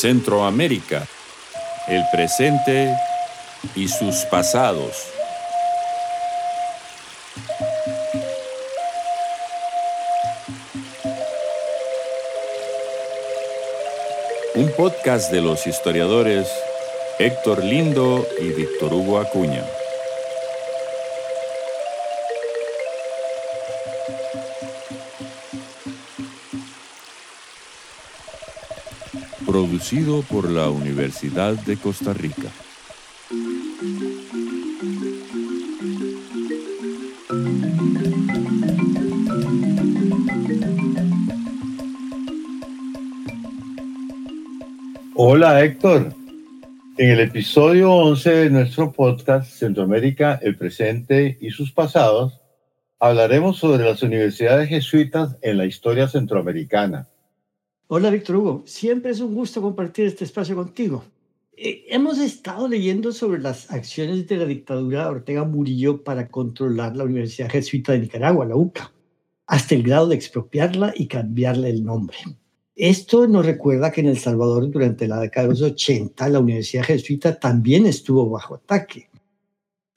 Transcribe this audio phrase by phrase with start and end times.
[0.00, 1.06] Centroamérica,
[1.86, 2.96] el presente
[3.74, 4.96] y sus pasados.
[14.54, 16.48] Un podcast de los historiadores
[17.18, 19.79] Héctor Lindo y Víctor Hugo Acuña.
[29.50, 32.48] Producido por la Universidad de Costa Rica.
[45.16, 46.14] Hola Héctor.
[46.96, 52.40] En el episodio 11 de nuestro podcast Centroamérica, el presente y sus pasados,
[53.00, 57.08] hablaremos sobre las universidades jesuitas en la historia centroamericana.
[57.92, 61.02] Hola Víctor Hugo, siempre es un gusto compartir este espacio contigo.
[61.56, 66.96] Eh, hemos estado leyendo sobre las acciones de la dictadura de Ortega Murillo para controlar
[66.96, 68.92] la Universidad Jesuita de Nicaragua, la UCA,
[69.48, 72.16] hasta el grado de expropiarla y cambiarle el nombre.
[72.76, 76.84] Esto nos recuerda que en El Salvador durante la década de los 80 la Universidad
[76.84, 79.10] Jesuita también estuvo bajo ataque.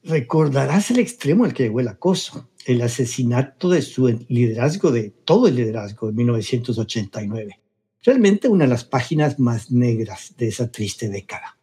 [0.01, 5.47] Recordarás el extremo al que llegó el acoso, el asesinato de su liderazgo, de todo
[5.47, 7.59] el liderazgo de 1989.
[8.03, 11.57] Realmente una de las páginas más negras de esa triste década.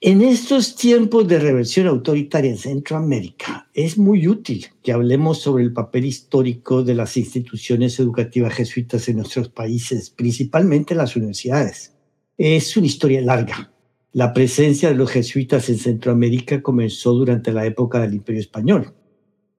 [0.00, 5.72] En estos tiempos de reversión autoritaria en Centroamérica, es muy útil que hablemos sobre el
[5.72, 11.96] papel histórico de las instituciones educativas jesuitas en nuestros países, principalmente las universidades.
[12.36, 13.72] Es una historia larga.
[14.12, 18.94] La presencia de los jesuitas en Centroamérica comenzó durante la época del Imperio Español,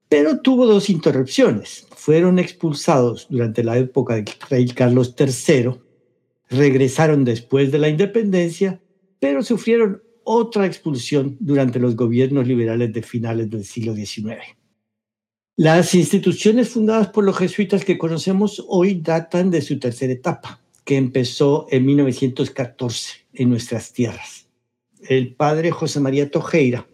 [0.08, 1.86] pero tuvo dos interrupciones.
[1.96, 5.72] Fueron expulsados durante la época del rey Carlos III,
[6.50, 8.80] regresaron después de la independencia,
[9.18, 14.38] pero sufrieron otra expulsión durante los gobiernos liberales de finales del siglo XIX.
[15.56, 20.96] Las instituciones fundadas por los jesuitas que conocemos hoy datan de su tercera etapa, que
[20.96, 24.48] empezó en 1914 en nuestras tierras.
[25.08, 26.86] El padre José María Tojeira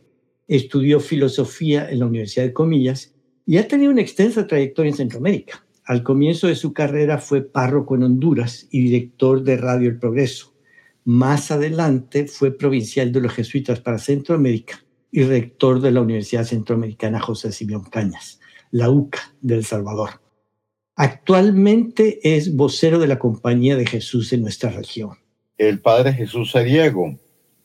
[0.47, 5.66] estudió filosofía en la Universidad de Comillas y ha tenido una extensa trayectoria en Centroamérica.
[5.87, 10.57] Al comienzo de su carrera fue párroco en Honduras y director de Radio El Progreso,
[11.05, 17.21] más adelante fue provincial de los jesuitas para Centroamérica y rector de la Universidad Centroamericana
[17.21, 18.41] José Simeón Cañas,
[18.73, 20.21] la UCA de El Salvador.
[20.97, 25.11] Actualmente es vocero de la Compañía de Jesús en nuestra región.
[25.57, 27.17] El padre Jesús Sariego.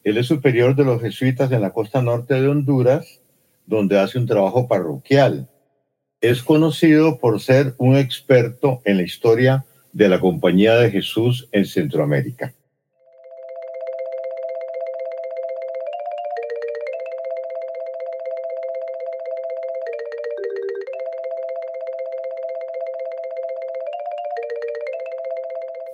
[0.03, 3.22] Él es superior de los jesuitas en la costa norte de Honduras,
[3.66, 5.50] donde hace un trabajo parroquial.
[6.22, 11.66] Es conocido por ser un experto en la historia de la Compañía de Jesús en
[11.66, 12.54] Centroamérica.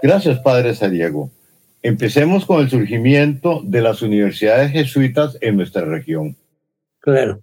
[0.02, 1.32] Gracias, Padre Sariego.
[1.82, 6.36] Empecemos con el surgimiento de las universidades jesuitas en nuestra región.
[7.00, 7.42] Claro,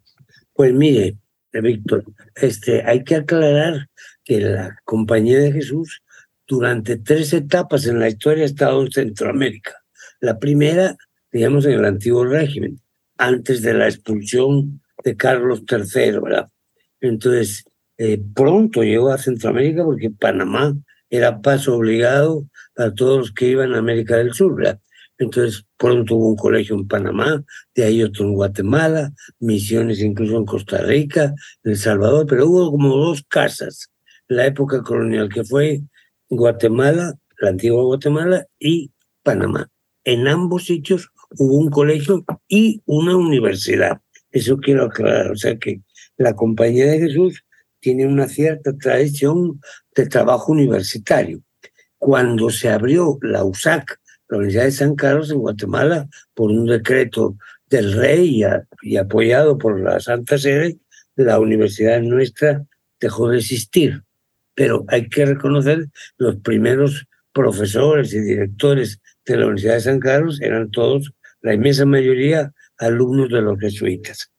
[0.52, 1.16] pues mire,
[1.60, 2.04] Víctor,
[2.34, 3.88] este, hay que aclarar
[4.24, 6.02] que la Compañía de Jesús
[6.46, 9.72] durante tres etapas en la historia ha estado en Centroamérica.
[10.20, 10.96] La primera,
[11.32, 12.80] digamos, en el antiguo régimen,
[13.18, 16.48] antes de la expulsión de Carlos III, ¿verdad?
[17.00, 17.64] Entonces,
[17.98, 20.74] eh, pronto llegó a Centroamérica porque Panamá
[21.10, 24.56] era paso obligado para todos los que iban a América del Sur.
[24.56, 24.80] ¿verdad?
[25.18, 27.44] Entonces, pronto hubo un colegio en Panamá,
[27.74, 32.70] de ahí otro en Guatemala, misiones incluso en Costa Rica, en El Salvador, pero hubo
[32.70, 33.90] como dos casas,
[34.28, 35.82] la época colonial, que fue
[36.28, 38.90] Guatemala, la antigua Guatemala, y
[39.22, 39.70] Panamá.
[40.04, 44.00] En ambos sitios hubo un colegio y una universidad.
[44.30, 45.30] Eso quiero aclarar.
[45.30, 45.80] O sea que
[46.16, 47.44] la Compañía de Jesús
[47.80, 49.60] tiene una cierta tradición
[49.94, 51.42] de trabajo universitario.
[51.98, 53.98] Cuando se abrió la USAC,
[54.34, 57.36] la Universidad de San Carlos en Guatemala, por un decreto
[57.68, 58.42] del rey
[58.82, 60.78] y, apoyado por la Santa Sede,
[61.16, 62.66] la universidad nuestra
[63.00, 64.02] dejó de existir.
[64.54, 65.86] Pero hay que reconocer
[66.18, 71.86] los primeros profesores y directores de la Universidad de San Carlos eran todos, la inmensa
[71.86, 74.32] mayoría, alumnos de los jesuitas.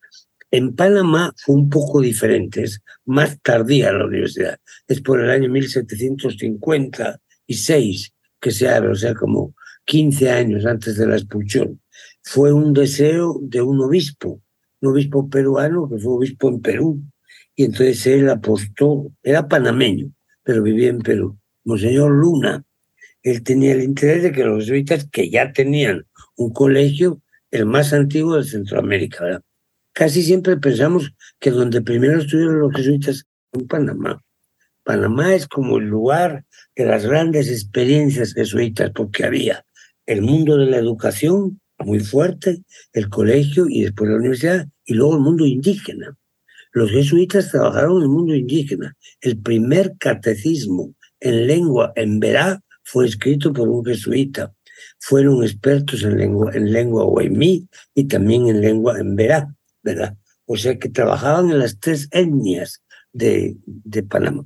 [0.52, 4.60] En Panamá fue un poco diferente, es más tardía la universidad.
[4.88, 9.54] Es por el año 1756 que se abre, o sea, como
[9.86, 11.80] 15 años antes de la expulsión.
[12.24, 14.42] Fue un deseo de un obispo,
[14.82, 17.02] un obispo peruano que fue obispo en Perú.
[17.56, 20.12] Y entonces él apostó, era panameño,
[20.44, 22.64] pero vivía en Perú, Monseñor Luna.
[23.24, 26.06] él tenía el interés de que los jesuitas, que ya tenían
[26.36, 27.22] un colegio,
[27.52, 29.42] el más antiguo de Centroamérica.
[29.94, 34.22] Casi siempre pensamos que donde primero estuvieron los jesuitas en Panamá.
[34.84, 36.44] Panamá es como el lugar
[36.76, 39.66] de las grandes experiencias jesuitas, porque había
[40.06, 42.64] el mundo de la educación muy fuerte,
[42.94, 46.18] el colegio y después la universidad, y luego el mundo indígena.
[46.72, 48.96] Los jesuitas trabajaron en el mundo indígena.
[49.22, 54.54] El primer catecismo en lengua en verá fue escrito por un jesuita.
[55.00, 57.06] Fueron expertos en lengua, en lengua
[57.94, 60.18] y también en lengua en verá, ¿verdad?
[60.46, 64.46] O sea que trabajaban en las tres etnias de, de Panamá.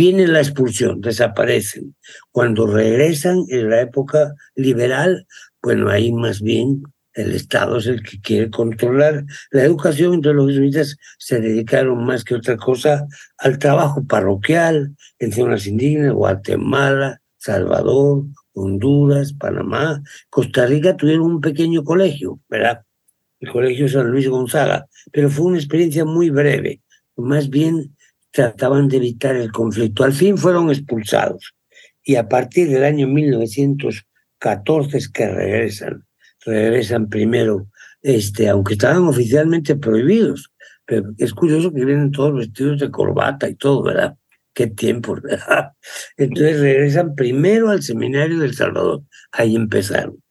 [0.00, 1.94] Viene la expulsión, desaparecen.
[2.32, 5.26] Cuando regresan en la época liberal,
[5.60, 10.48] bueno, ahí más bien el Estado es el que quiere controlar la educación, entonces los
[10.52, 13.06] jesuitas se dedicaron más que otra cosa
[13.36, 18.24] al trabajo parroquial en zonas indígenas, Guatemala, Salvador,
[18.54, 22.80] Honduras, Panamá, Costa Rica tuvieron un pequeño colegio, ¿verdad?
[23.38, 26.80] El colegio San Luis Gonzaga, pero fue una experiencia muy breve,
[27.16, 27.94] más bien
[28.30, 30.04] trataban de evitar el conflicto.
[30.04, 31.54] Al fin fueron expulsados
[32.02, 36.04] y a partir del año 1914 es que regresan
[36.44, 37.68] regresan primero,
[38.02, 40.50] este, aunque estaban oficialmente prohibidos.
[40.84, 44.16] Pero es curioso que vienen todos vestidos de corbata y todo, ¿verdad?
[44.52, 45.72] Qué tiempo, ¿verdad?
[46.16, 49.02] Entonces regresan primero al seminario del Salvador.
[49.32, 50.22] Ahí empezaron.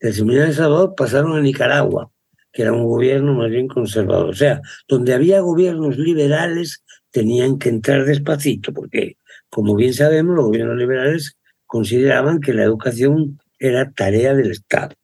[0.00, 2.10] Del seminario del Salvador pasaron a Nicaragua,
[2.52, 4.30] que era un gobierno más bien conservador.
[4.30, 6.83] O sea, donde había gobiernos liberales
[7.14, 9.18] tenían que entrar despacito, porque,
[9.48, 14.96] como bien sabemos, los gobiernos liberales consideraban que la educación era tarea del Estado.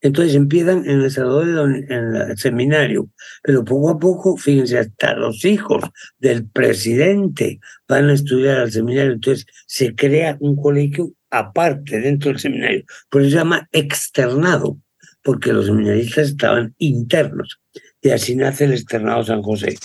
[0.00, 3.08] Entonces empiezan en El Salvador, en el seminario,
[3.40, 5.84] pero poco a poco, fíjense, hasta los hijos
[6.18, 9.12] del presidente van a estudiar al seminario.
[9.12, 12.84] Entonces se crea un colegio aparte dentro del seminario.
[13.08, 14.76] Por eso se llama externado,
[15.22, 17.60] porque los seminaristas estaban internos.
[18.02, 19.76] Y así nace el externado San José.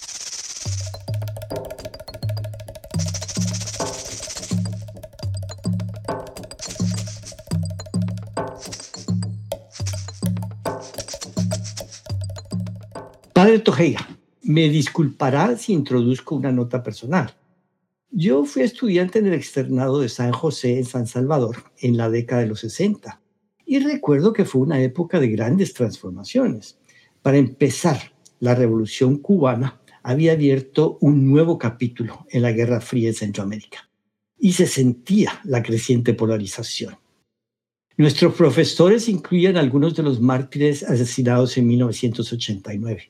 [13.50, 14.08] Padre Tojeira,
[14.44, 17.36] me disculpará si introduzco una nota personal.
[18.12, 22.44] Yo fui estudiante en el externado de San José en San Salvador en la década
[22.44, 23.20] de los 60
[23.66, 26.78] y recuerdo que fue una época de grandes transformaciones.
[27.24, 33.16] Para empezar, la revolución cubana había abierto un nuevo capítulo en la Guerra Fría en
[33.16, 33.90] Centroamérica
[34.38, 36.98] y se sentía la creciente polarización.
[37.98, 43.10] Nuestros profesores incluían algunos de los mártires asesinados en 1989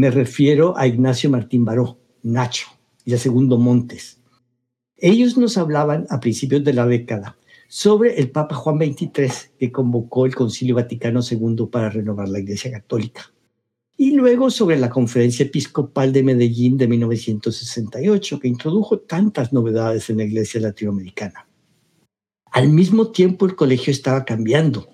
[0.00, 2.68] me refiero a Ignacio Martín Baró, Nacho,
[3.04, 4.18] y a Segundo Montes.
[4.96, 7.36] Ellos nos hablaban a principios de la década
[7.68, 12.70] sobre el Papa Juan XXIII que convocó el Concilio Vaticano II para renovar la Iglesia
[12.70, 13.30] Católica.
[13.98, 20.16] Y luego sobre la Conferencia Episcopal de Medellín de 1968 que introdujo tantas novedades en
[20.16, 21.46] la Iglesia latinoamericana.
[22.52, 24.88] Al mismo tiempo el colegio estaba cambiando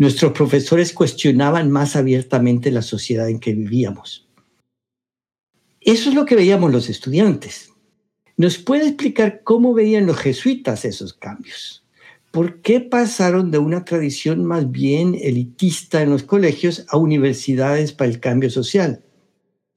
[0.00, 4.29] Nuestros profesores cuestionaban más abiertamente la sociedad en que vivíamos.
[5.80, 7.70] Eso es lo que veíamos los estudiantes.
[8.36, 11.84] ¿Nos puede explicar cómo veían los jesuitas esos cambios?
[12.30, 18.10] ¿Por qué pasaron de una tradición más bien elitista en los colegios a universidades para
[18.10, 19.02] el cambio social?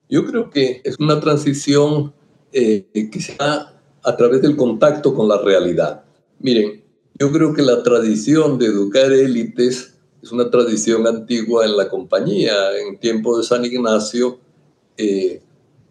[0.10, 2.14] Yo creo que es una transición
[2.52, 6.04] eh, que a través del contacto con la realidad.
[6.40, 6.84] Miren,
[7.20, 12.54] yo creo que la tradición de educar élites es una tradición antigua en la compañía.
[12.78, 14.40] En tiempo de San Ignacio
[14.98, 15.42] eh,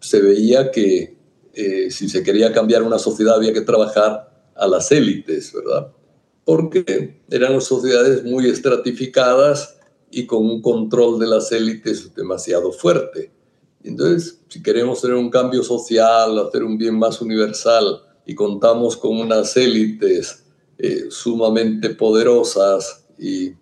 [0.03, 1.15] se veía que
[1.53, 5.93] eh, si se quería cambiar una sociedad había que trabajar a las élites, ¿verdad?
[6.43, 9.77] Porque eran sociedades muy estratificadas
[10.11, 13.31] y con un control de las élites demasiado fuerte.
[13.81, 19.17] Entonces, si queremos tener un cambio social, hacer un bien más universal y contamos con
[19.17, 20.43] unas élites
[20.77, 23.53] eh, sumamente poderosas y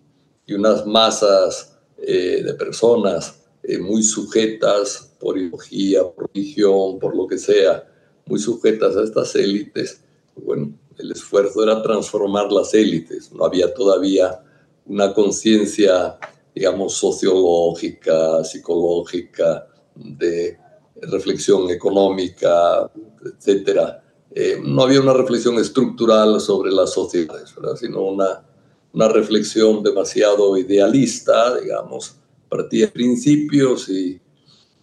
[0.48, 7.38] unas masas eh, de personas eh, muy sujetas por ideología, por religión, por lo que
[7.38, 7.88] sea,
[8.26, 10.02] muy sujetas a estas élites,
[10.36, 13.32] bueno, el esfuerzo era transformar las élites.
[13.32, 14.40] No había todavía
[14.86, 16.18] una conciencia,
[16.54, 20.58] digamos, sociológica, psicológica, de
[21.02, 22.90] reflexión económica,
[23.24, 24.02] etcétera.
[24.34, 28.44] Eh, no había una reflexión estructural sobre las sociedades, sino una
[28.92, 32.16] una reflexión demasiado idealista, digamos,
[32.52, 34.20] partía de principios y,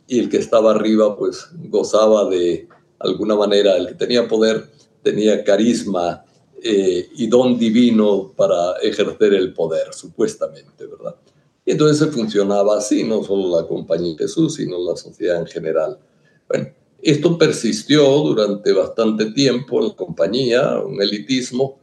[0.07, 4.67] el que estaba arriba pues gozaba de alguna manera, el que tenía poder
[5.03, 6.25] tenía carisma
[6.63, 11.15] eh, y don divino para ejercer el poder, supuestamente, ¿verdad?
[11.63, 15.99] Y entonces funcionaba así, no solo la compañía de Jesús, sino la sociedad en general.
[16.47, 16.69] Bueno,
[17.03, 21.77] esto persistió durante bastante tiempo en la compañía, un elitismo,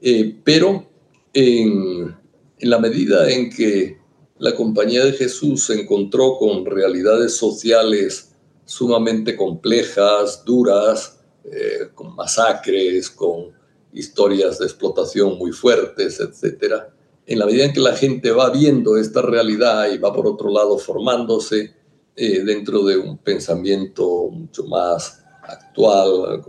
[0.00, 0.84] eh, pero
[1.32, 2.16] en
[2.58, 3.97] la medida en que
[4.38, 8.32] la compañía de Jesús se encontró con realidades sociales
[8.64, 13.52] sumamente complejas, duras, eh, con masacres, con
[13.92, 16.84] historias de explotación muy fuertes, etc.
[17.26, 20.50] En la medida en que la gente va viendo esta realidad y va por otro
[20.50, 21.74] lado formándose
[22.14, 26.42] eh, dentro de un pensamiento mucho más actual,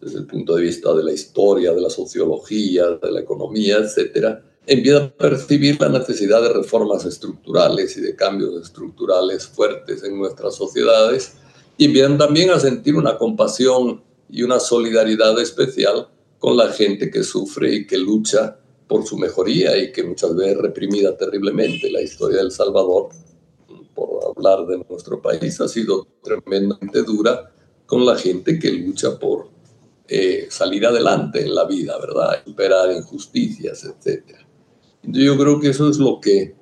[0.00, 4.38] desde el punto de vista de la historia, de la sociología, de la economía, etc.,
[4.66, 10.54] empieza a percibir la necesidad de reformas estructurales y de cambios estructurales fuertes en nuestras
[10.54, 11.34] sociedades
[11.76, 17.22] y empiezan también a sentir una compasión y una solidaridad especial con la gente que
[17.22, 21.90] sufre y que lucha por su mejoría y que muchas veces reprimida terriblemente.
[21.90, 23.08] La historia del Salvador,
[23.94, 27.50] por hablar de nuestro país, ha sido tremendamente dura
[27.86, 29.48] con la gente que lucha por
[30.06, 32.42] eh, salir adelante en la vida, ¿verdad?
[32.44, 34.43] Superar injusticias, etcétera.
[35.06, 36.54] Yo creo que eso es lo que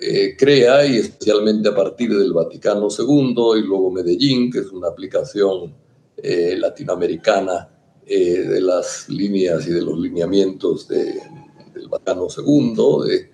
[0.00, 4.88] eh, crea, y especialmente a partir del Vaticano II y luego Medellín, que es una
[4.88, 5.74] aplicación
[6.16, 7.68] eh, latinoamericana
[8.06, 13.30] eh, de las líneas y de los lineamientos del Vaticano II, de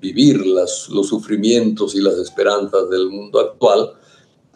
[0.00, 3.92] vivir las, los sufrimientos y las esperanzas del mundo actual.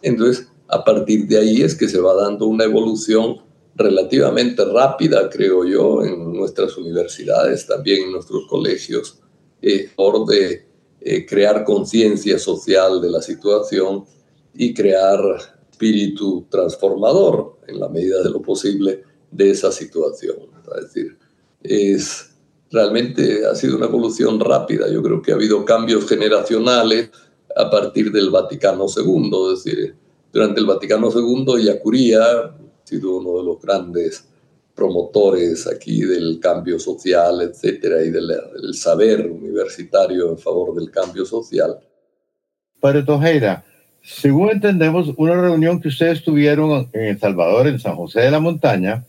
[0.01, 3.44] Entonces, a partir de ahí es que se va dando una evolución
[3.75, 9.19] relativamente rápida, creo yo, en nuestras universidades, también en nuestros colegios,
[9.61, 10.65] eh, por de
[11.01, 14.05] eh, crear conciencia social de la situación
[14.53, 15.19] y crear
[15.69, 20.37] espíritu transformador en la medida de lo posible de esa situación.
[20.77, 21.17] Es decir,
[21.61, 22.29] es,
[22.71, 24.89] realmente ha sido una evolución rápida.
[24.89, 27.09] Yo creo que ha habido cambios generacionales
[27.55, 29.95] a partir del Vaticano II, es decir,
[30.31, 32.55] durante el Vaticano II, Yacuría,
[32.85, 34.25] sido uno de los grandes
[34.75, 38.29] promotores aquí del cambio social, etcétera, y del,
[38.73, 41.79] saber universitario en favor del cambio social.
[42.79, 43.65] Padre Tojeira,
[44.03, 48.39] según entendemos, una reunión que ustedes tuvieron en El Salvador, en San José de la
[48.39, 49.05] Montaña,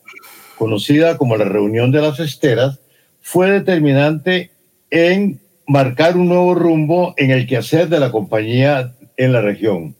[0.56, 2.80] conocida como la reunión de las esteras,
[3.20, 4.52] fue determinante
[4.90, 9.96] en marcar un nuevo rumbo en el quehacer de la compañía en la región.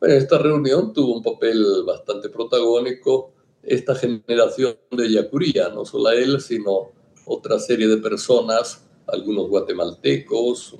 [0.00, 6.92] Esta reunión tuvo un papel bastante protagónico esta generación de Yacuría, no solo él, sino
[7.24, 10.76] otra serie de personas, algunos guatemaltecos,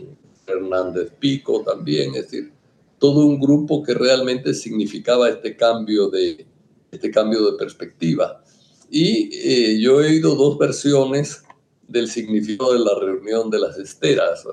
[0.46, 2.52] Hernández Pico también, es decir,
[2.98, 6.46] todo un grupo que realmente significaba este cambio de,
[6.92, 8.42] este cambio de perspectiva.
[8.88, 11.42] Y eh, yo he oído dos versiones
[11.88, 14.44] del significado de la reunión de las esteras.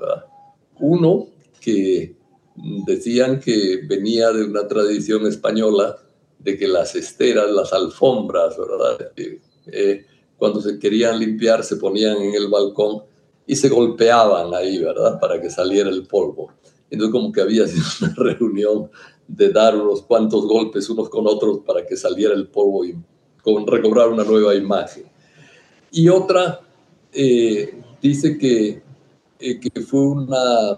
[0.80, 1.28] Uno,
[1.60, 2.16] que
[2.56, 5.96] decían que venía de una tradición española
[6.38, 9.12] de que las esteras, las alfombras, ¿verdad?
[9.66, 10.06] Eh,
[10.36, 13.02] cuando se querían limpiar se ponían en el balcón
[13.46, 15.18] y se golpeaban ahí, ¿verdad?
[15.18, 16.52] Para que saliera el polvo.
[16.90, 18.90] Entonces como que había sido una reunión
[19.26, 22.94] de dar unos cuantos golpes unos con otros para que saliera el polvo y
[23.66, 25.04] recobrar una nueva imagen.
[25.90, 26.60] Y otra
[27.12, 28.82] eh, dice que,
[29.38, 30.76] eh, que fue una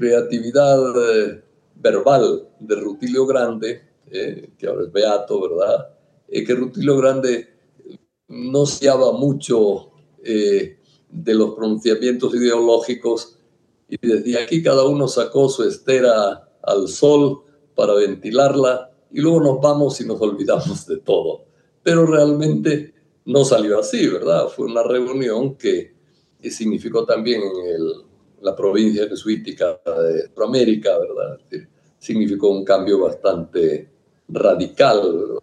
[0.00, 1.42] creatividad eh,
[1.76, 5.88] verbal de Rutilio Grande, eh, que ahora es beato, ¿verdad?
[6.26, 7.48] Eh, que Rutilio Grande
[8.28, 9.88] no se haba mucho
[10.22, 13.38] de los pronunciamientos ideológicos
[13.88, 17.40] y decía aquí cada uno sacó su estera al sol
[17.74, 21.46] para ventilarla y luego nos vamos y nos olvidamos de todo.
[21.82, 22.92] Pero realmente
[23.24, 24.48] no salió así, ¿verdad?
[24.48, 25.94] Fue una reunión que
[26.42, 28.09] significó también el
[28.42, 31.38] la provincia jesuítica de Centroamérica, ¿verdad?
[31.98, 33.88] significó un cambio bastante
[34.28, 35.38] radical.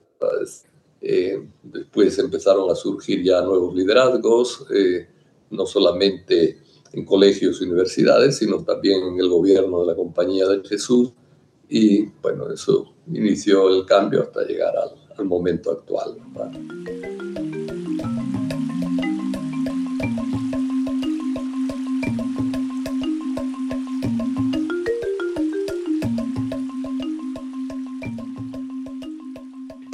[1.00, 5.08] Eh, después empezaron a surgir ya nuevos liderazgos, eh,
[5.52, 6.58] no solamente
[6.94, 11.12] en colegios y universidades, sino también en el gobierno de la Compañía de Jesús.
[11.70, 16.18] Y bueno, eso inició el cambio hasta llegar al, al momento actual.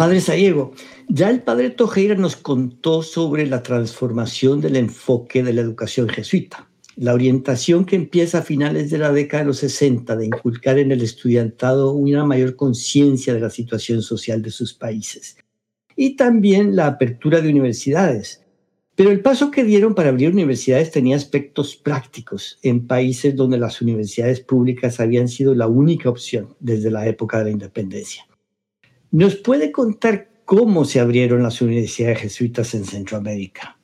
[0.04, 0.74] Padre Sariego,
[1.08, 6.70] ya el padre Tojeira nos contó sobre la transformación del enfoque de la educación jesuita,
[6.98, 10.92] la orientación que empieza a finales de la década de los 60 de inculcar en
[10.92, 15.38] el estudiantado una mayor conciencia de la situación social de sus países
[15.96, 18.44] y también la apertura de universidades.
[18.96, 23.82] Pero el paso que dieron para abrir universidades tenía aspectos prácticos en países donde las
[23.82, 28.26] universidades públicas habían sido la única opción desde la época de la independencia.
[29.14, 33.78] ¿Nos puede contar cómo se abrieron las universidades jesuitas en Centroamérica?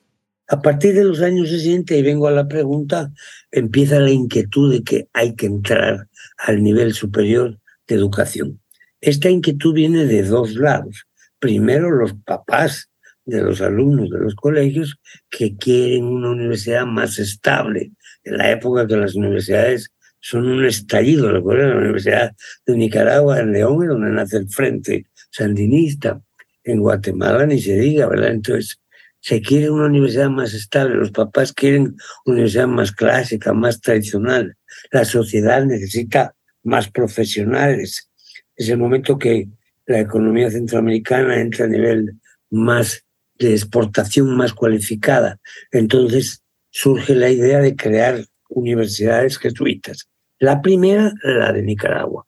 [0.48, 3.12] A partir de los años 60, y vengo a la pregunta,
[3.52, 6.08] empieza la inquietud de que hay que entrar
[6.40, 8.60] al nivel superior de educación.
[9.02, 11.06] Esta inquietud viene de dos lados.
[11.38, 12.90] Primero, los papás
[13.24, 14.98] de los alumnos de los colegios
[15.30, 17.92] que quieren una universidad más estable.
[18.24, 23.52] En la época que las universidades son un estallido, recuerden la Universidad de Nicaragua, en
[23.52, 26.22] León, donde nace el Frente Sandinista.
[26.64, 28.32] En Guatemala ni se diga, ¿verdad?
[28.32, 28.80] Entonces,
[29.22, 31.96] se quiere una universidad más estable, los papás quieren
[32.26, 34.56] una universidad más clásica, más tradicional,
[34.92, 38.10] la sociedad necesita más profesionales.
[38.56, 39.50] Es el momento que
[39.86, 42.20] la economía centroamericana entra a nivel
[42.50, 43.04] más
[43.38, 45.40] de exportación más cualificada.
[45.72, 50.08] Entonces surge la idea de crear universidades jesuitas.
[50.40, 52.26] La primera, la de Nicaragua,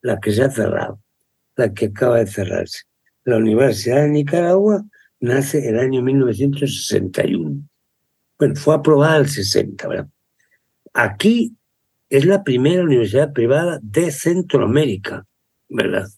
[0.00, 1.01] la que se ha cerrado,
[1.56, 2.80] la que acaba de cerrarse.
[3.24, 4.84] La Universidad de Nicaragua
[5.20, 7.62] nace el año 1961.
[8.38, 10.08] Bueno, fue aprobada el 60, ¿verdad?
[10.94, 11.56] Aquí
[12.10, 15.24] es la primera universidad privada de Centroamérica,
[15.68, 16.08] ¿verdad?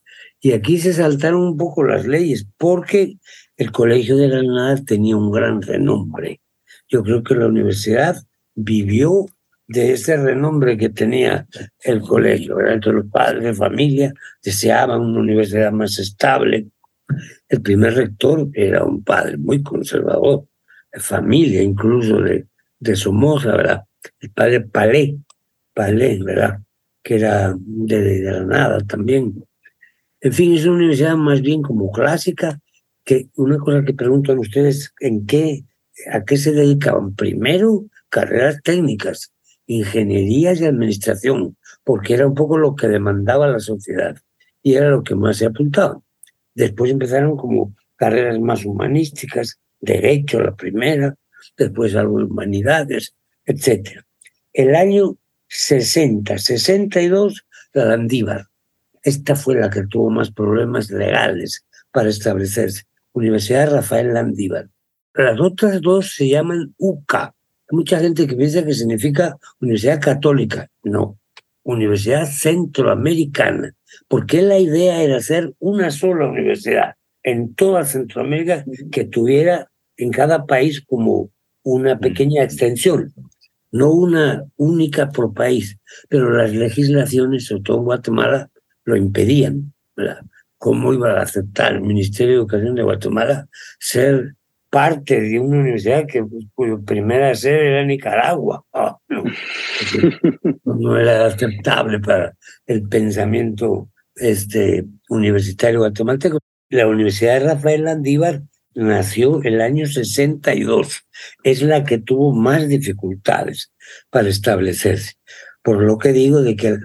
[0.40, 3.18] Y aquí se saltaron un poco las leyes porque
[3.56, 6.40] el Colegio de Granada tenía un gran renombre.
[6.88, 8.16] Yo creo que la universidad
[8.54, 9.26] vivió
[9.66, 11.46] de ese renombre que tenía
[11.82, 12.56] el colegio.
[12.56, 12.74] ¿verdad?
[12.74, 16.68] Entonces los padres de familia deseaban una universidad más estable,
[17.48, 20.46] el primer rector era un padre muy conservador,
[20.92, 22.46] de familia incluso de,
[22.78, 23.84] de Somoza, ¿verdad?
[24.20, 25.16] El padre Palé,
[25.72, 26.60] Palé, ¿verdad?
[27.02, 29.44] Que era de, de Granada también.
[30.20, 32.58] En fin, es una universidad más bien como clásica,
[33.04, 35.64] que una cosa que preguntan ustedes, ¿en qué,
[36.10, 37.14] a qué se dedicaban?
[37.14, 39.33] Primero, carreras técnicas,
[39.66, 44.16] ingeniería y administración, porque era un poco lo que demandaba la sociedad
[44.62, 46.00] y era lo que más se apuntaba.
[46.54, 51.14] Después empezaron como carreras más humanísticas, derecho la primera,
[51.56, 54.00] después algo de humanidades, etc.
[54.52, 55.16] El año
[55.48, 58.46] 60, 62, la Landívar.
[59.02, 62.84] Esta fue la que tuvo más problemas legales para establecerse.
[63.12, 64.68] Universidad Rafael Landívar.
[65.14, 67.33] Las otras dos se llaman UCA.
[67.74, 70.70] Mucha gente que piensa que significa Universidad Católica.
[70.82, 71.18] No,
[71.62, 73.74] Universidad Centroamericana
[74.08, 80.46] porque la idea era hacer una sola universidad en toda Centroamérica que tuviera en cada
[80.46, 81.30] país como
[81.62, 83.12] una pequeña extensión,
[83.70, 88.50] no una única por país, pero las legislaciones, sobre todo en Guatemala,
[88.84, 89.72] lo impedían.
[90.58, 94.34] ¿Cómo iba a aceptar el Ministerio de Educación de Guatemala ser
[94.74, 98.64] parte de una universidad que cuyo primera sede era Nicaragua.
[98.72, 98.98] Ah,
[100.64, 106.40] no, era aceptable para el pensamiento este, universitario guatemalteco.
[106.70, 108.42] La Universidad de Rafael Landívar
[108.74, 111.04] nació el año 62.
[111.44, 113.70] Es la que tuvo más dificultades
[114.10, 115.12] para establecerse.
[115.62, 116.78] Por lo que digo de que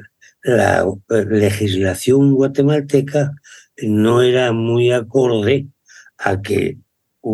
[0.44, 3.32] la legislación guatemalteca
[3.82, 5.66] no era muy acorde
[6.20, 6.78] a que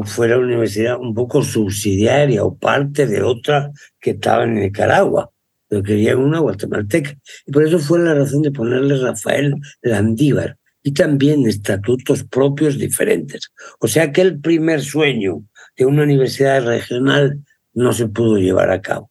[0.05, 5.31] fuera una universidad un poco subsidiaria o parte de otra que estaba en Nicaragua.
[5.67, 7.15] Pero querían una guatemalteca.
[7.45, 10.57] Y por eso fue la razón de ponerle Rafael Landívar.
[10.83, 13.51] Y también estatutos propios diferentes.
[13.79, 15.43] O sea que el primer sueño
[15.75, 17.43] de una universidad regional
[17.73, 19.09] no se pudo llevar a cabo.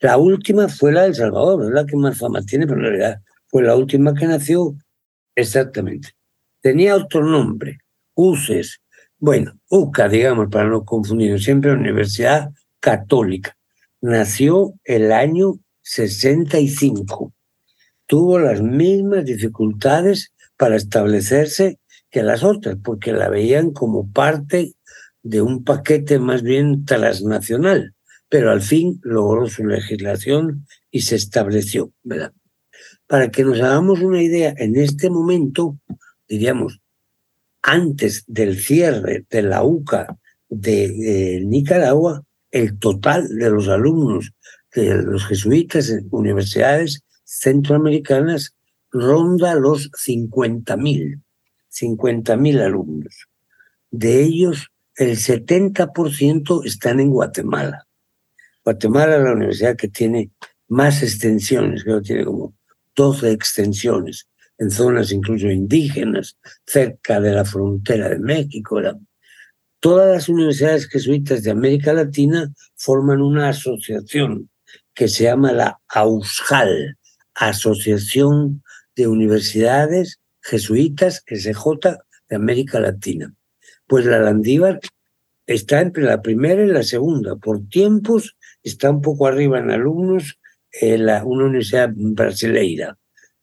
[0.00, 3.20] La última fue la de Salvador, es la que más fama tiene, pero en realidad
[3.46, 4.76] fue la última que nació
[5.34, 6.10] exactamente.
[6.60, 7.78] Tenía otro nombre,
[8.14, 8.80] UCES,
[9.24, 13.56] bueno, UCA, digamos, para no confundir, siempre Universidad Católica.
[14.02, 17.32] Nació el año 65.
[18.04, 21.78] Tuvo las mismas dificultades para establecerse
[22.10, 24.74] que las otras, porque la veían como parte
[25.22, 27.94] de un paquete más bien transnacional,
[28.28, 32.34] pero al fin logró su legislación y se estableció, ¿verdad?
[33.06, 35.78] Para que nos hagamos una idea, en este momento,
[36.28, 36.82] diríamos,
[37.64, 40.18] antes del cierre de la UCA
[40.50, 44.32] de, Nicaragua, el total de los alumnos
[44.74, 48.54] de los jesuitas en universidades centroamericanas
[48.92, 51.22] ronda los 50.000,
[51.72, 53.28] 50.000 alumnos.
[53.90, 57.86] De ellos, el 70% están en Guatemala.
[58.62, 60.30] Guatemala es la universidad que tiene
[60.68, 62.54] más extensiones, creo que tiene como
[62.94, 66.36] 12 extensiones en zonas incluso indígenas,
[66.66, 68.80] cerca de la frontera de México.
[69.80, 74.48] todas las universidades jesuitas de América Latina forman una asociación
[74.94, 76.96] que se llama la AUSJAL,
[77.34, 78.62] Asociación
[78.94, 83.34] de Universidades Jesuitas SJ de América Latina.
[83.86, 84.80] Pues la Landívar
[85.46, 87.36] está entre la primera y la segunda.
[87.36, 90.38] Por tiempos está un poco arriba en alumnos
[90.80, 92.96] eh, la, una universidad brasileira.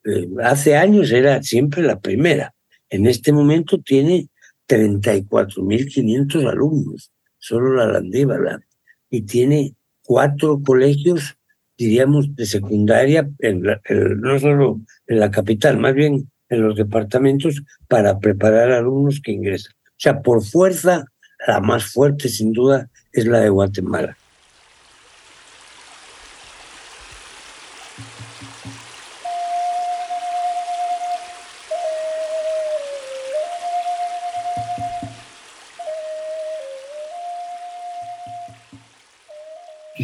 [0.05, 2.53] Eh, hace años era siempre la primera.
[2.89, 4.27] En este momento tiene
[4.67, 8.61] 34.500 alumnos, solo la Landívar,
[9.09, 11.35] y tiene cuatro colegios,
[11.77, 18.19] diríamos, de secundaria, en no solo en la capital, más bien en los departamentos, para
[18.19, 19.73] preparar alumnos que ingresan.
[19.73, 21.05] O sea, por fuerza,
[21.47, 24.17] la más fuerte, sin duda, es la de Guatemala.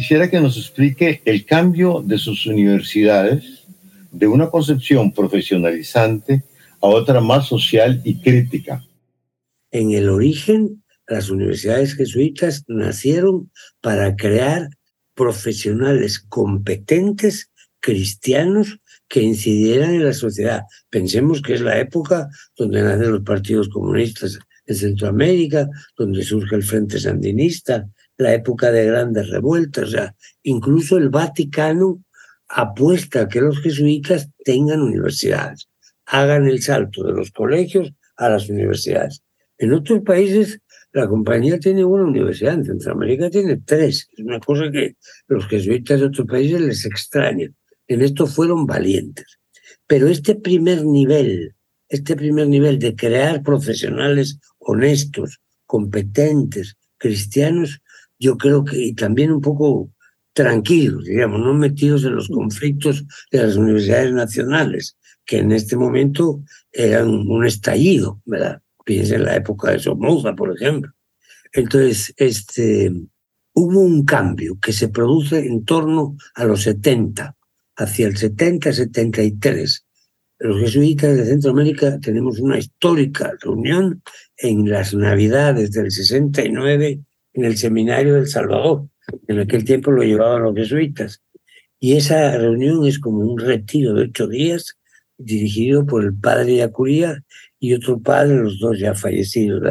[0.08, 3.66] Quisiera que nos explique el cambio de sus universidades
[4.10, 6.44] de una concepción profesionalizante
[6.80, 8.82] a otra más social y crítica.
[9.70, 13.50] En el origen, las universidades jesuitas nacieron
[13.82, 14.70] para crear
[15.14, 20.62] profesionales competentes cristianos que incidieran en la sociedad.
[20.88, 25.68] Pensemos que es la época donde nacen los partidos comunistas en Centroamérica,
[25.98, 27.86] donde surge el Frente Sandinista,
[28.18, 29.94] la época de grandes revueltas.
[29.94, 32.04] O incluso el Vaticano
[32.48, 35.68] apuesta a que los jesuitas tengan universidades,
[36.06, 39.22] hagan el salto de los colegios a las universidades.
[39.58, 40.60] En otros países
[40.92, 44.08] la compañía tiene una universidad, en Centroamérica tiene tres.
[44.16, 47.48] Es una cosa que los jesuitas de otros países les extraña.
[47.86, 49.38] En esto fueron valientes.
[49.86, 51.54] Pero este primer nivel,
[51.88, 57.80] este primer nivel de crear profesionales honestos, competentes, cristianos,
[58.18, 59.90] yo creo que y también un poco
[60.32, 66.42] tranquilos, digamos, no metidos en los conflictos de las universidades nacionales, que en este momento
[66.72, 68.62] eran un estallido, ¿verdad?
[68.84, 70.92] Piensa en la época de Somoza, por ejemplo.
[71.52, 72.92] Entonces, este,
[73.52, 77.36] hubo un cambio que se produce en torno a los 70,
[77.76, 79.84] hacia el 70-73.
[80.40, 84.02] Los jesuitas de Centroamérica tenemos una histórica reunión
[84.36, 87.00] en las Navidades del 69
[87.38, 88.88] en el seminario del Salvador.
[89.26, 91.22] En aquel tiempo lo llevaban los jesuitas.
[91.80, 94.76] Y esa reunión es como un retiro de ocho días
[95.16, 97.22] dirigido por el padre Yacuría
[97.58, 99.62] y otro padre, los dos ya fallecidos,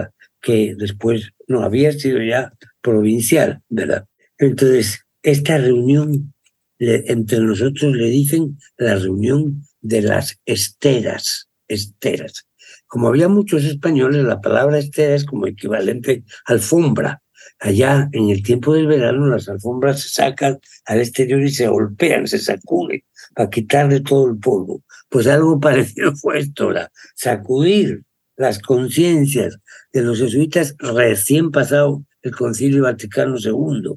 [0.41, 4.05] que después no había sido ya provincial, ¿verdad?
[4.37, 6.33] Entonces, esta reunión
[6.79, 12.47] entre nosotros le dicen la reunión de las esteras, esteras.
[12.85, 17.21] Como había muchos españoles, la palabra estera es como equivalente alfombra.
[17.59, 22.27] Allá en el tiempo del verano las alfombras se sacan al exterior y se golpean,
[22.27, 23.01] se sacuden
[23.33, 24.83] para quitarle todo el polvo.
[25.09, 26.71] Pues algo parecido fue esto,
[27.15, 28.03] sacudir
[28.35, 29.57] las conciencias
[29.91, 33.95] de los jesuitas recién pasado el Concilio Vaticano II.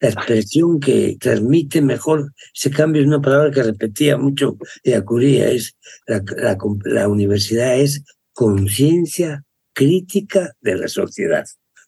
[0.00, 4.56] La expresión que transmite mejor ese cambio es una palabra que repetía mucho
[4.96, 6.22] Acuría, es la,
[6.84, 11.44] la universidad es conciencia crítica de la sociedad.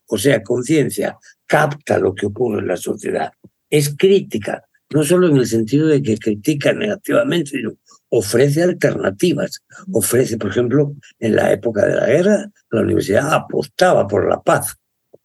[0.09, 1.17] O sea, conciencia
[1.47, 3.33] capta lo que ocurre en la sociedad.
[3.71, 7.77] Es crítica, no solo en el sentido de que critica negativamente, sino
[8.09, 9.63] ofrece alternativas.
[9.93, 14.77] Ofrece, por ejemplo, en la época de la guerra, la universidad apostaba por la paz.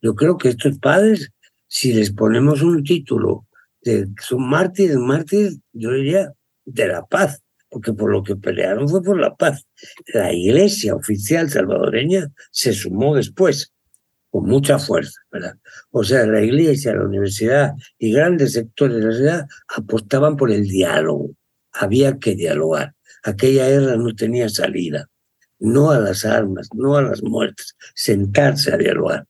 [0.02, 1.30] Yo creo que estos padres,
[1.67, 3.46] si les ponemos un título
[3.84, 6.34] de son mártires, mártires, yo diría
[6.65, 9.65] de la paz, porque por lo que pelearon fue por la paz.
[10.13, 13.72] La iglesia oficial salvadoreña se sumó después
[14.32, 15.58] con mucha fuerza, ¿verdad?
[15.91, 20.67] O sea, la iglesia, la universidad y grandes sectores de la sociedad apostaban por el
[20.67, 21.32] diálogo.
[21.74, 22.96] Había que dialogar.
[23.24, 25.08] Aquella guerra no tenía salida.
[25.60, 29.28] No a las armas, no a las muertes, sentarse a dialogar.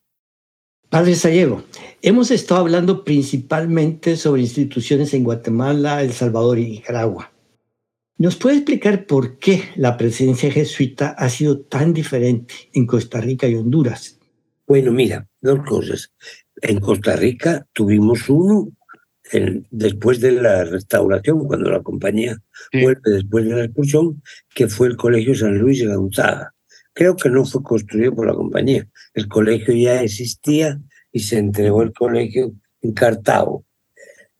[0.89, 1.63] Padre Sayego,
[2.01, 7.31] hemos estado hablando principalmente sobre instituciones en Guatemala, El Salvador y Nicaragua.
[8.17, 13.47] ¿Nos puede explicar por qué la presencia jesuita ha sido tan diferente en Costa Rica
[13.47, 14.20] y Honduras?
[14.71, 16.13] Bueno, mira, dos cosas.
[16.61, 18.69] En Costa Rica tuvimos uno
[19.69, 22.37] después de la restauración, cuando la compañía
[22.71, 24.23] vuelve después de la expulsión,
[24.55, 26.55] que fue el Colegio San Luis de Gonzaga.
[26.93, 28.87] Creo que no fue construido por la compañía.
[29.13, 30.79] El colegio ya existía
[31.11, 33.65] y se entregó el colegio en Cartago.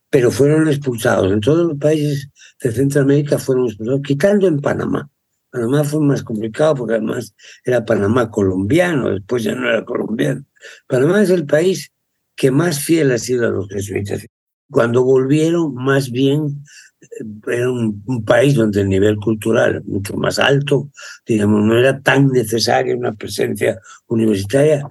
[0.08, 1.30] Pero fueron expulsados.
[1.30, 2.30] En todos los países
[2.62, 5.10] de Centroamérica fueron expulsados, quitando en Panamá.
[5.52, 10.44] Panamá fue más complicado porque además era Panamá colombiano, después ya no era colombiano.
[10.88, 11.92] Panamá es el país
[12.34, 14.26] que más fiel ha sido a los jesuitas.
[14.70, 16.64] Cuando volvieron, más bien
[17.02, 17.06] eh,
[17.48, 20.88] era un, un, país donde el nivel cultural mucho más alto,
[21.26, 24.88] digamos, no era tan necesaria una presencia universitaria,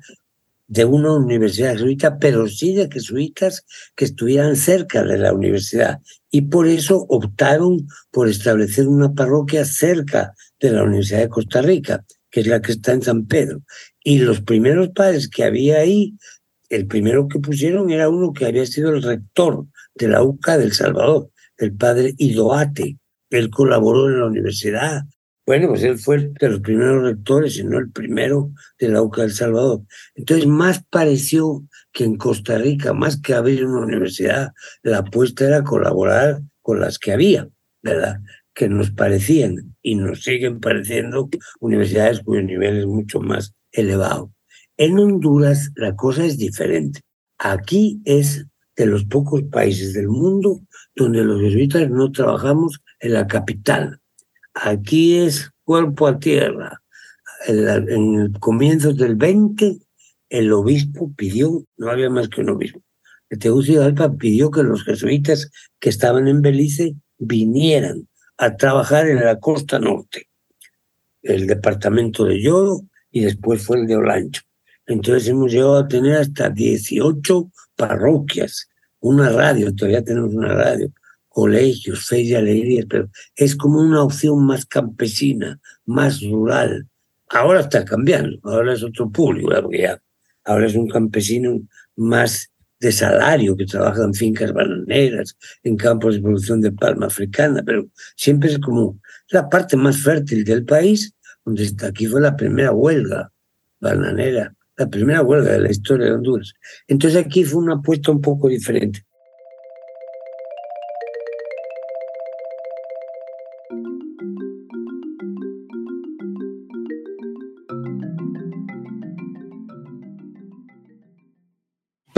[0.72, 6.00] de una universidad jesuita, pero sí de jesuitas que estuvieran cerca de la universidad.
[6.30, 12.06] Y por eso optaron por establecer una parroquia cerca de la Universidad de Costa Rica,
[12.30, 13.62] que es la que está en San Pedro.
[14.04, 16.16] Y los primeros padres que había ahí,
[16.70, 20.72] el primero que pusieron era uno que había sido el rector de la UCA del
[20.72, 22.98] Salvador, el padre Idoate.
[23.30, 25.04] Él colaboró en la universidad,
[25.46, 29.24] bueno, pues él fue de los primeros rectores, y no el primero de la UCA
[29.24, 29.82] del Salvador.
[30.16, 35.64] Entonces, más pareció que en Costa Rica, más que abrir una universidad, la apuesta era
[35.64, 37.50] colaborar con las que había,
[37.82, 38.20] ¿verdad?
[38.54, 44.32] Que nos parecían y nos siguen pareciendo universidades cuyo nivel es mucho más elevado.
[44.78, 47.02] En Honduras la cosa es diferente.
[47.38, 50.62] Aquí es de los pocos países del mundo
[50.96, 54.02] donde los jesuitas no trabajamos en la capital,
[54.54, 56.82] Aquí es cuerpo a tierra.
[57.48, 59.80] En comienzo del 20,
[60.30, 62.82] el obispo pidió, no había más que un obispo,
[63.30, 68.08] el Tegucigalpa pidió que los jesuitas que estaban en Belice vinieran
[68.42, 70.28] a trabajar en la costa norte,
[71.22, 74.42] el departamento de Yodo y después fue el de Olancho.
[74.88, 78.68] Entonces hemos llegado a tener hasta 18 parroquias,
[79.00, 80.92] una radio, todavía tenemos una radio,
[81.30, 86.88] colegios, fe y alegrías, pero es como una opción más campesina, más rural.
[87.30, 89.52] Ahora está cambiando, ahora es otro público,
[90.46, 91.62] ahora es un campesino
[91.96, 92.51] más
[92.82, 97.88] de salario que trabaja en fincas bananeras, en campos de producción de palma africana, pero
[98.16, 101.14] siempre es como la parte más fértil del país,
[101.46, 103.32] donde aquí fue la primera huelga
[103.80, 106.54] bananera, la primera huelga de la historia de Honduras.
[106.88, 109.06] Entonces aquí fue una apuesta un poco diferente.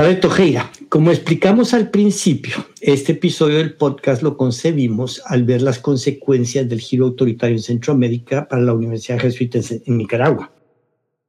[0.04, 5.80] Padre Tojeira, como explicamos al principio, este episodio del podcast lo concebimos al ver las
[5.80, 10.52] consecuencias del giro autoritario en Centroamérica para la Universidad Jesuita en Nicaragua.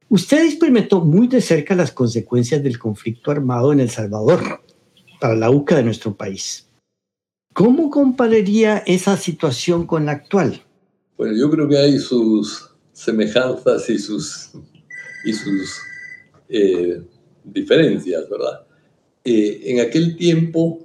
[0.09, 4.41] Usted experimentó muy de cerca las consecuencias del conflicto armado en El Salvador
[5.21, 6.67] para la UCA de nuestro país.
[7.53, 10.61] ¿Cómo compararía esa situación con la actual?
[11.15, 14.51] Bueno, yo creo que hay sus semejanzas y sus,
[15.23, 15.79] y sus
[16.49, 17.01] eh,
[17.45, 18.64] diferencias, ¿verdad?
[19.27, 20.81] Eh, en aquel tiempo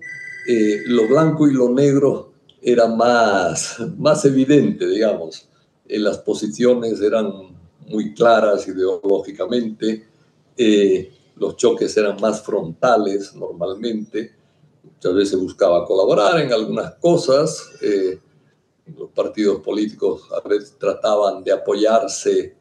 [0.48, 5.46] eh, lo blanco y lo negro era más, más evidente, digamos.
[5.86, 7.30] Eh, las posiciones eran
[7.86, 10.06] muy claras ideológicamente,
[11.36, 14.32] los choques eran más frontales normalmente,
[14.84, 17.72] muchas veces buscaba colaborar en algunas cosas,
[18.96, 22.54] los partidos políticos a veces trataban de apoyarse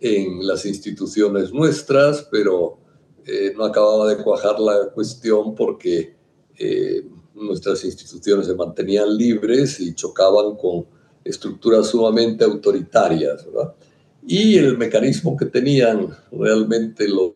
[0.00, 2.81] en las instituciones nuestras, pero
[3.26, 6.14] eh, no acababa de cuajar la cuestión porque
[6.58, 10.86] eh, nuestras instituciones se mantenían libres y chocaban con
[11.24, 13.46] estructuras sumamente autoritarias.
[14.26, 17.32] Y el mecanismo que tenían realmente los,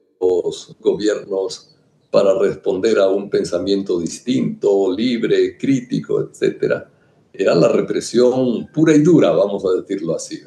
[0.81, 1.77] gobiernos
[2.11, 6.91] para responder a un pensamiento distinto, libre, crítico, etcétera,
[7.33, 10.41] era la represión pura y dura, vamos a decirlo así.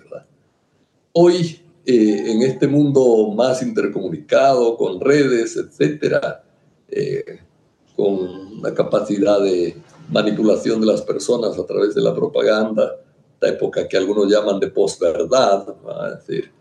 [1.13, 6.43] Hoy eh, en este mundo más intercomunicado, con redes, etcétera,
[6.89, 7.39] eh,
[7.95, 9.75] con la capacidad de
[10.09, 12.95] manipulación de las personas a través de la propaganda,
[13.39, 15.65] la época que algunos llaman de posverdad,
[16.11, 16.51] es decir,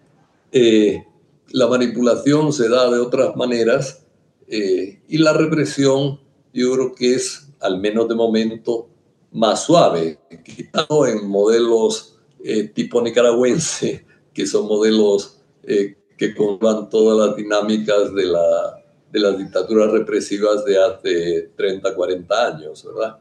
[0.53, 1.05] eh,
[1.51, 4.05] la manipulación se da de otras maneras
[4.47, 6.21] y la represión
[6.55, 8.89] yo creo que es, al menos de momento,
[9.33, 12.19] más suave, quitado en modelos
[12.75, 14.07] tipo nicaragüense,
[14.39, 20.65] que son modelos eh, que convan todas las dinámicas de, la, de las dictaduras represivas
[20.65, 23.19] de hace 30, 40 años, ¿verdad?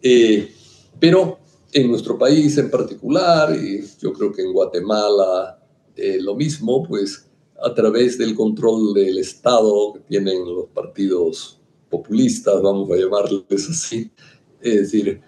[0.00, 0.50] Eh,
[0.98, 1.40] pero
[1.74, 5.58] en nuestro país en particular, y yo creo que en Guatemala
[5.94, 7.28] eh, lo mismo, pues
[7.62, 14.10] a través del control del Estado que tienen los partidos populistas, vamos a llamarles así,
[14.62, 15.20] es decir,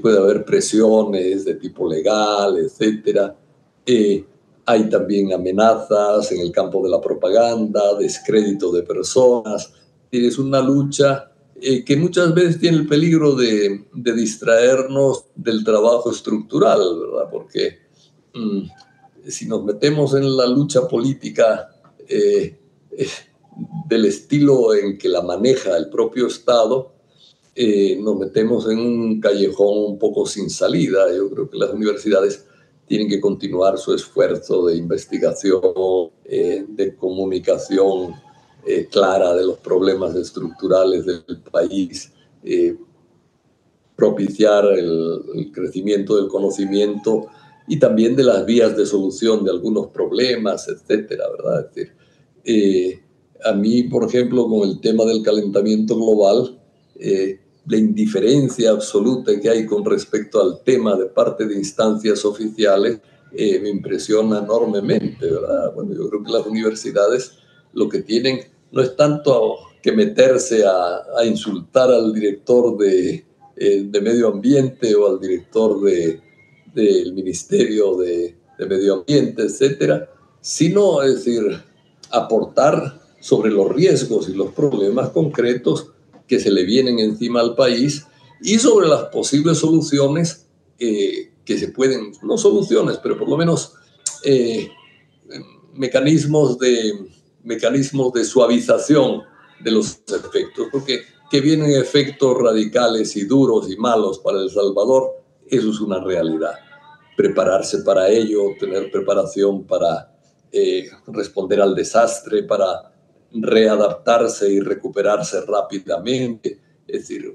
[0.00, 3.36] puede haber presiones de tipo legal, etcétera,
[4.68, 9.72] hay también amenazas en el campo de la propaganda, descrédito de personas.
[10.10, 16.80] Es una lucha eh, que muchas veces tiene el peligro de, distraernos del trabajo estructural,
[17.00, 17.30] ¿verdad?
[17.32, 17.78] Porque
[18.34, 18.64] mm,
[19.26, 21.70] si nos metemos en la lucha política
[22.06, 23.08] eh, eh,
[23.88, 26.92] del estilo en que la maneja el propio Estado,
[28.00, 31.12] nos metemos en un callejón un poco sin salida.
[31.12, 32.46] Yo creo que las universidades
[32.88, 35.60] tienen que continuar su esfuerzo de investigación,
[36.24, 38.14] de comunicación
[38.90, 42.12] clara de los problemas estructurales del país,
[43.98, 47.26] propiciar el, crecimiento del conocimiento
[47.66, 51.68] y también de las vías de solución de algunos problemas, etcétera, ¿verdad?
[52.44, 53.02] Eh,
[53.44, 56.60] a mí, por ejemplo, con el tema del calentamiento global,
[56.94, 63.00] eh, la indiferencia absoluta que hay con respecto al tema de parte de instancias oficiales
[63.32, 65.74] eh, me impresiona enormemente, ¿verdad?
[65.74, 67.32] Bueno, yo creo que las universidades
[67.74, 68.40] lo que tienen
[68.72, 73.24] no es tanto que meterse a, insultar al director de,
[73.56, 76.20] de medio ambiente o al director de,
[76.74, 81.62] del Ministerio de, Medio Ambiente, etcétera, sino, es decir,
[82.10, 85.92] aportar sobre los riesgos y los problemas concretos
[86.28, 88.06] que se le vienen encima al país
[88.40, 90.46] y sobre las posibles soluciones
[90.78, 93.72] eh, que se pueden, no soluciones, pero por lo menos
[94.24, 94.68] eh,
[95.74, 96.92] mecanismos, de,
[97.42, 99.22] mecanismos de suavización
[99.60, 105.10] de los efectos, porque que vienen efectos radicales y duros y malos para El Salvador,
[105.46, 106.54] eso es una realidad.
[107.16, 110.14] Prepararse para ello, tener preparación para
[110.52, 112.92] eh, responder al desastre, para
[113.32, 116.60] readaptarse y recuperarse rápidamente.
[116.86, 117.34] Es decir,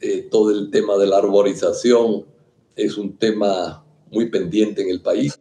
[0.00, 2.24] eh, todo el tema de la arborización
[2.74, 5.38] es un tema muy pendiente en el país.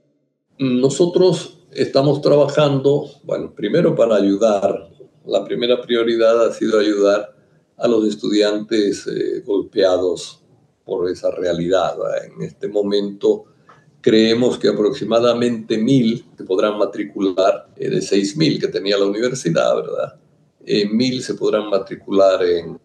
[0.57, 4.89] Nosotros estamos trabajando, bueno, primero para ayudar.
[5.25, 7.35] La primera prioridad ha sido ayudar
[7.77, 10.43] a los estudiantes eh, golpeados
[10.83, 11.95] por esa realidad.
[12.25, 13.45] En este momento
[14.01, 19.75] creemos que aproximadamente mil se podrán matricular eh, de seis mil que tenía la universidad,
[19.75, 20.15] ¿verdad?
[20.65, 22.79] Eh, mil se podrán matricular en,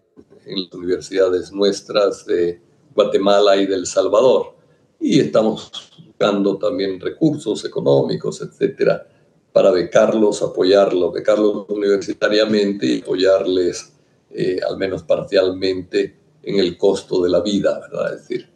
[0.46, 2.61] en las universidades nuestras de
[2.94, 4.55] Guatemala y del Salvador.
[5.00, 5.70] Y estamos
[6.07, 9.07] buscando también recursos económicos, etcétera,
[9.53, 13.92] para becarlos, apoyarlos, becarlos universitariamente y apoyarles
[14.31, 18.14] eh, al menos parcialmente, en el costo de la vida, ¿verdad?
[18.14, 18.48] Es decir,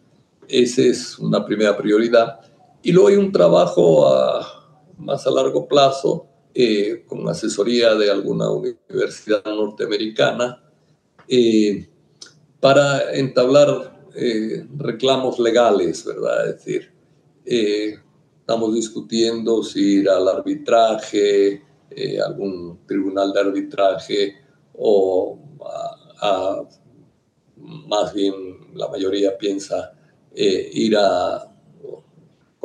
[0.48, 2.40] esa es una primera prioridad.
[2.82, 4.06] Y luego hay un trabajo
[4.98, 10.62] más a largo plazo eh, con asesoría de alguna universidad norteamericana
[11.28, 11.88] eh,
[12.60, 13.96] para entablar
[14.76, 16.48] reclamos legales, ¿verdad?
[16.48, 16.92] Es decir,
[17.44, 21.62] estamos discutiendo si ir al arbitraje,
[22.26, 24.34] algún tribunal de arbitraje
[24.74, 25.38] o
[26.20, 26.64] a,
[27.56, 28.34] más bien
[28.74, 29.92] la mayoría piensa
[30.34, 31.47] eh, ir a,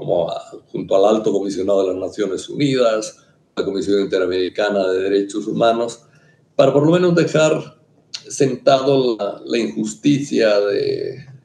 [0.04, 0.32] como
[0.72, 3.18] junto al alto comisionado de las Naciones Unidas,
[3.56, 6.02] la Comisión Interamericana de Derechos Humanos,
[6.56, 7.80] para por lo menos dejar
[8.28, 10.56] sentado la, injusticia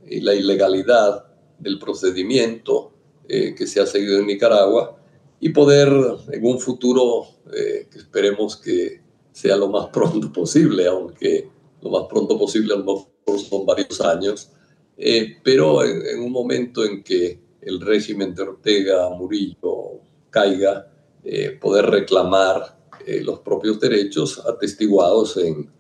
[0.08, 1.24] y la ilegalidad
[1.58, 2.92] del procedimiento
[3.28, 4.98] eh, que se ha seguido en Nicaragua
[5.40, 5.88] y poder
[6.32, 9.00] en un futuro eh, que esperemos que
[9.32, 11.48] sea lo más pronto posible, aunque
[11.82, 14.50] lo más pronto posible, a lo mejor son varios años,
[14.96, 20.88] eh, pero en, un momento en que el régimen de Ortega Murillo caiga,
[21.24, 25.70] eh, poder reclamar eh, los propios derechos atestiguados en,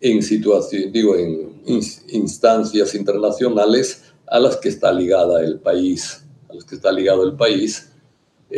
[0.00, 6.74] en digo, en instancias internacionales a las que está ligada el país, a las que
[6.74, 7.92] está ligado el país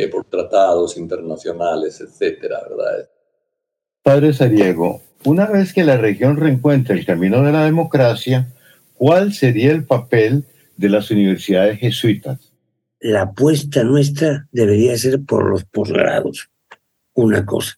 [0.09, 3.09] por tratados internacionales, etcétera, ¿verdad?
[4.03, 8.51] Padre Sariego, una vez que la región reencuentre el camino de la democracia,
[8.95, 10.45] ¿cuál sería el papel
[10.81, 12.51] de las universidades jesuitas?
[12.99, 16.49] La apuesta nuestra debería ser por los posgrados.
[17.13, 17.75] Una cosa.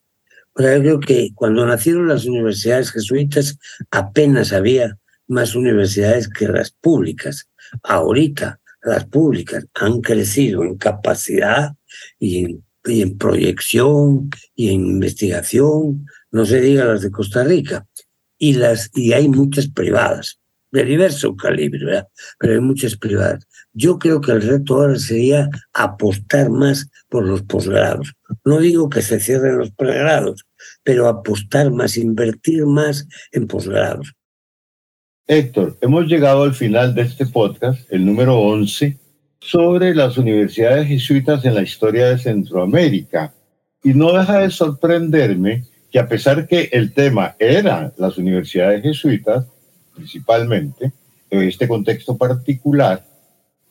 [0.53, 3.57] O yo creo que cuando nacieron las universidades jesuitas
[3.91, 4.97] apenas había
[5.27, 7.47] más universidades que las públicas.
[7.83, 11.75] Ahorita las públicas han crecido en capacidad
[12.19, 17.87] y en y en proyección y en investigación, no se diga las de Costa Rica.
[18.37, 20.39] Y, las, y hay muchas privadas,
[20.73, 22.07] de diverso calibre, ¿verdad?
[22.39, 23.47] pero hay muchas privadas.
[23.73, 28.11] Yo creo que el reto ahora sería apostar más por los posgrados.
[28.43, 30.45] No digo que se cierren los pregrados,
[30.83, 34.13] pero apostar más, invertir más en posgrados.
[35.27, 38.97] Héctor, hemos llegado al final de este podcast, el número 11,
[39.39, 43.33] sobre las universidades jesuitas en la historia de Centroamérica.
[43.83, 49.45] Y no deja de sorprenderme que a pesar que el tema eran las universidades jesuitas,
[49.95, 50.91] principalmente,
[51.29, 53.05] en este contexto particular,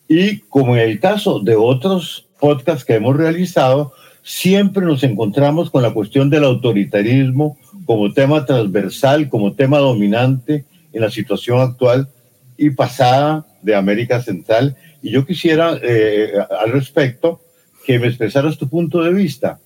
[0.08, 3.92] y como en el caso de otros podcasts que hemos realizado,
[4.22, 11.00] siempre nos encontramos con la cuestión del autoritarismo como tema transversal, como tema dominante en
[11.00, 12.08] la situación actual
[12.56, 14.76] y pasada de América Central.
[15.02, 17.40] Y yo quisiera eh, al respecto
[17.84, 19.58] que me expresaras tu punto de vista.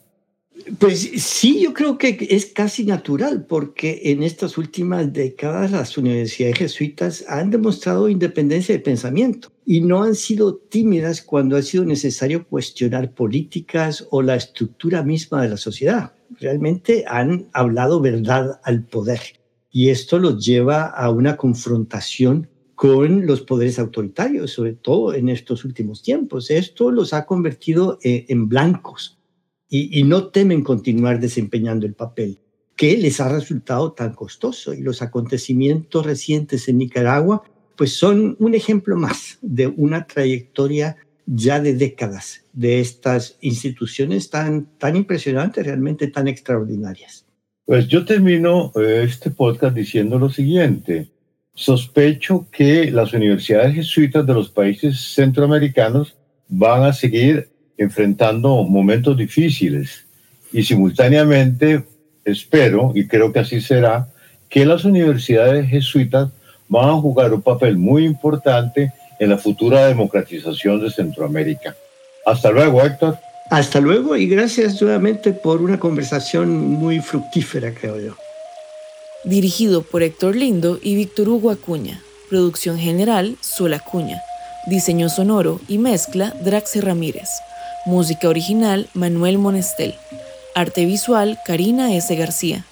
[0.80, 6.58] Pues sí, yo creo que es casi natural porque en estas últimas décadas las universidades
[6.58, 12.48] jesuitas han demostrado independencia de pensamiento y no han sido tímidas cuando ha sido necesario
[12.48, 16.14] cuestionar políticas o la estructura misma de la sociedad.
[16.40, 19.20] Realmente han hablado verdad al poder
[19.70, 25.64] y esto los lleva a una confrontación con los poderes autoritarios, sobre todo en estos
[25.64, 26.50] últimos tiempos.
[26.50, 29.15] Esto los ha convertido eh, en blancos
[29.68, 32.38] y, no temen continuar desempeñando el papel
[32.76, 34.72] que les ha resultado tan costoso.
[34.74, 37.42] Y los acontecimientos recientes en Nicaragua,
[37.76, 40.96] pues son un ejemplo más de una trayectoria
[41.26, 47.26] ya de décadas de estas instituciones tan, tan impresionantes, realmente tan extraordinarias.
[47.64, 51.10] Pues yo termino eh, este podcast diciendo lo siguiente
[51.52, 56.16] sospecho que las universidades jesuitas de los países centroamericanos
[56.48, 60.04] van a seguir enfrentando momentos difíciles
[60.52, 61.84] y simultáneamente
[62.24, 64.08] espero, y creo que así será,
[64.48, 66.30] que las universidades jesuitas
[66.68, 71.76] van a jugar un papel muy importante en la futura democratización de Centroamérica.
[72.24, 73.18] Hasta luego, Héctor.
[73.50, 78.16] Hasta luego y gracias nuevamente por una conversación muy fructífera, creo yo
[79.26, 82.00] dirigido por Héctor Lindo y Víctor Hugo Acuña.
[82.30, 84.22] Producción general, Sol Acuña.
[84.66, 87.28] Diseño sonoro y mezcla, Draxe Ramírez.
[87.86, 89.94] Música original, Manuel Monestel.
[90.56, 92.16] Arte visual, Karina S.
[92.16, 92.64] García.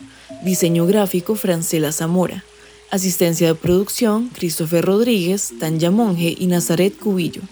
[0.42, 2.42] Diseño gráfico, Francela Zamora.
[2.90, 7.42] Asistencia de producción, Christopher Rodríguez, Tanya Monge y Nazaret Cubillo.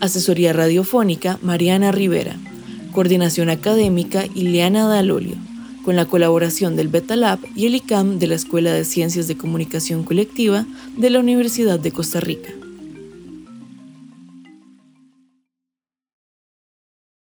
[0.00, 2.34] Asesoría radiofónica, Mariana Rivera.
[2.92, 5.36] Coordinación académica, Ileana Dalolio
[5.84, 10.04] con la colaboración del Betalab y el ICAM de la Escuela de Ciencias de Comunicación
[10.04, 10.64] Colectiva
[10.96, 12.52] de la Universidad de Costa Rica.